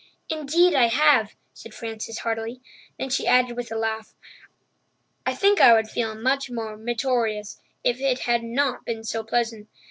[0.31, 2.59] "Indeed, I have," said Frances heartily.
[2.97, 4.15] Then she added with a laugh,
[5.27, 9.69] "I think I would feel much more meritorious if it had not been so pleasant.